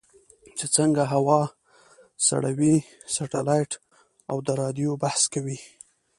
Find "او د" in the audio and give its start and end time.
4.29-4.47